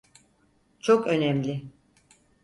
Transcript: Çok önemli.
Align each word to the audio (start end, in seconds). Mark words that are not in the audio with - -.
Çok 0.79 1.07
önemli. 1.07 1.63